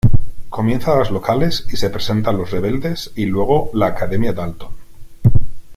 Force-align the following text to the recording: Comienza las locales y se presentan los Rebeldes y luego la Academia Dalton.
Comienza 0.49 0.97
las 0.97 1.11
locales 1.11 1.67
y 1.71 1.77
se 1.77 1.91
presentan 1.91 2.35
los 2.35 2.49
Rebeldes 2.49 3.11
y 3.17 3.27
luego 3.27 3.69
la 3.75 3.85
Academia 3.85 4.33
Dalton. 4.33 4.71